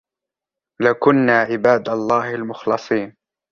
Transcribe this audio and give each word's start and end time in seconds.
لَكُنَّا 0.81 1.41
عِبَادَ 1.41 1.89
اللَّهِ 1.89 2.35
الْمُخْلَصِينَ 2.35 3.15